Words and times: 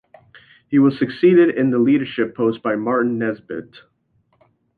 He 0.69 0.79
was 0.79 0.97
succeeded 0.97 1.51
in 1.55 1.69
the 1.69 1.77
leadership 1.77 2.35
post 2.35 2.63
by 2.63 2.75
Martin 2.75 3.19
Nesbitt. 3.19 3.71